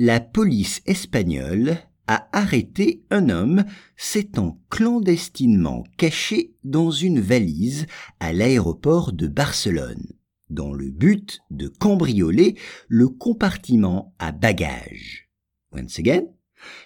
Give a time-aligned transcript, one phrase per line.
[0.00, 1.76] La police espagnole
[2.06, 3.64] a arrêté un homme
[3.96, 7.86] s'étant clandestinement caché dans une valise
[8.20, 10.06] à l'aéroport de Barcelone,
[10.50, 15.28] dans le but de cambrioler le compartiment à bagages.
[15.72, 16.26] Once again,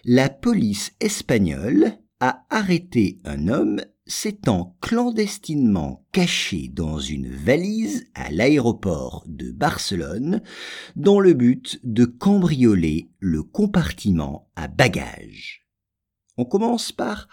[0.07, 9.25] la police espagnole a arrêté un homme s'étant clandestinement caché dans une valise à l'aéroport
[9.27, 10.43] de Barcelone
[10.97, 15.67] dans le but de cambrioler le compartiment à bagages.
[16.37, 17.27] On commence par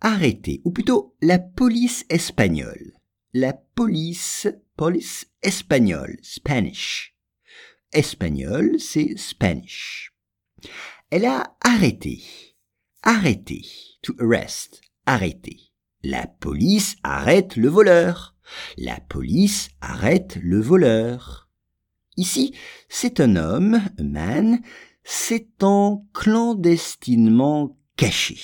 [0.00, 2.92] arrêter, ou plutôt la police espagnole.
[3.32, 7.16] La police, police espagnole, Spanish.
[7.92, 10.12] Espagnol, c'est Spanish.
[11.10, 12.22] Elle a arrêté,
[13.02, 13.62] arrêté,
[14.02, 15.68] to arrest, arrêter.
[16.04, 18.36] La police arrête le voleur.
[18.76, 21.48] La police arrête le voleur.
[22.16, 22.54] Ici,
[22.88, 24.60] c'est un homme, man,
[25.02, 28.38] s'étant clandestinement caché.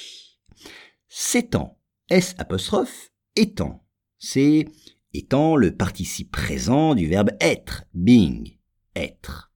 [1.09, 1.79] S'étant,
[2.11, 3.85] S apostrophe, étant.
[4.19, 4.67] C'est
[5.13, 8.59] étant le participe présent du verbe être, being,
[8.97, 9.53] être.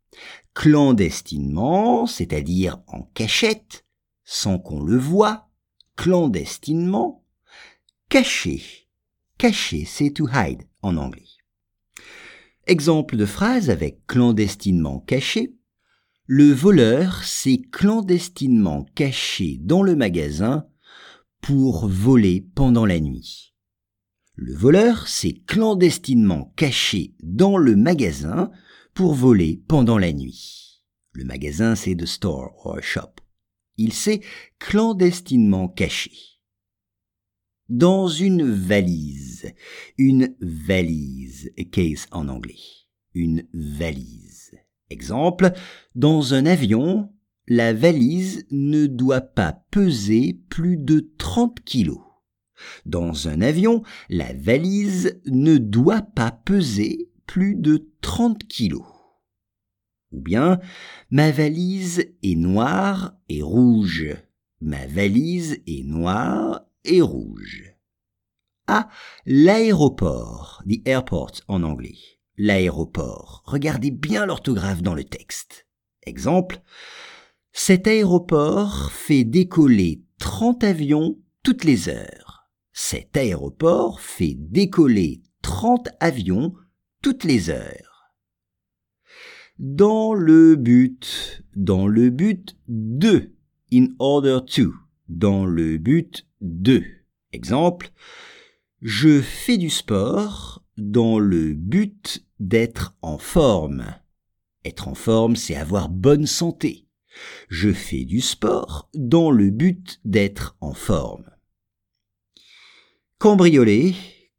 [0.54, 3.84] Clandestinement, c'est-à-dire en cachette,
[4.22, 5.48] sans qu'on le voie,
[5.96, 7.24] clandestinement,
[8.08, 8.62] caché.
[9.36, 11.28] Caché, c'est to hide en anglais.
[12.66, 15.54] Exemple de phrase avec clandestinement caché.
[16.26, 20.66] Le voleur s'est clandestinement caché dans le magasin
[21.40, 23.54] pour voler pendant la nuit.
[24.34, 28.50] Le voleur s'est clandestinement caché dans le magasin
[28.94, 30.82] pour voler pendant la nuit.
[31.12, 33.20] Le magasin, c'est the store or shop.
[33.76, 34.20] Il s'est
[34.58, 36.37] clandestinement caché
[37.68, 39.52] dans une valise.
[39.96, 42.60] Une valise, case en anglais.
[43.14, 44.52] Une valise.
[44.90, 45.52] Exemple,
[45.94, 47.10] dans un avion,
[47.46, 52.00] la valise ne doit pas peser plus de 30 kilos.
[52.86, 58.86] Dans un avion, la valise ne doit pas peser plus de 30 kilos.
[60.12, 60.58] Ou bien,
[61.10, 64.16] ma valise est noire et rouge.
[64.60, 67.74] Ma valise est noire et rouge.
[68.66, 68.88] À
[69.24, 71.98] l'aéroport, the airport en anglais.
[72.36, 73.42] L'aéroport.
[73.46, 75.66] Regardez bien l'orthographe dans le texte.
[76.02, 76.60] Exemple.
[77.52, 82.48] Cet aéroport fait décoller 30 avions toutes les heures.
[82.72, 86.54] Cet aéroport fait décoller 30 avions
[87.02, 88.12] toutes les heures.
[89.58, 93.34] Dans le but, dans le but de,
[93.72, 94.72] in order to,
[95.08, 96.84] dans le but de.
[97.32, 97.90] Exemple,
[98.80, 103.94] je fais du sport dans le but d'être en forme.
[104.64, 106.86] Être en forme, c'est avoir bonne santé.
[107.48, 111.30] Je fais du sport dans le but d'être en forme.
[113.18, 113.96] Cambrioler,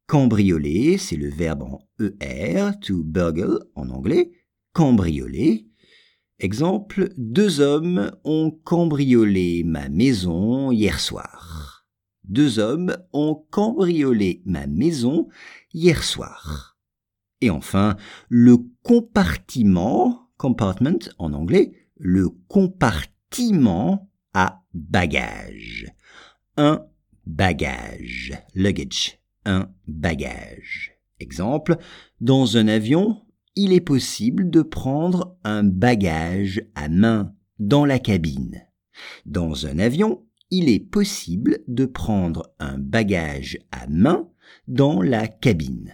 [0.07, 1.79] cambrioler, c'est le verbe en
[2.21, 4.31] ER, to burgle en anglais,
[4.71, 5.67] cambrioler.
[6.39, 11.79] Exemple, deux hommes ont cambriolé ma maison hier soir
[12.29, 15.27] deux hommes ont cambriolé ma maison
[15.73, 16.77] hier soir.
[17.41, 17.97] Et enfin,
[18.29, 25.87] le compartiment, compartment en anglais, le compartiment à bagages.
[26.55, 26.85] Un
[27.25, 30.93] bagage, luggage, un bagage.
[31.19, 31.77] Exemple,
[32.21, 33.21] dans un avion,
[33.61, 38.65] il est possible de prendre un bagage à main dans la cabine.
[39.25, 44.29] Dans un avion, il est possible de prendre un bagage à main
[44.69, 45.93] dans la cabine.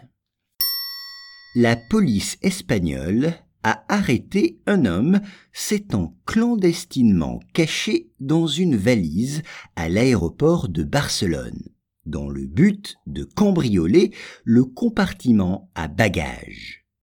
[1.55, 3.33] La police espagnole
[3.63, 5.19] a arrêté un homme
[5.51, 9.41] s'étant clandestinement caché dans une valise
[9.75, 11.63] à l'aéroport de Barcelone,
[12.05, 14.13] dans le but de cambrioler
[14.43, 16.84] le compartiment à bagages.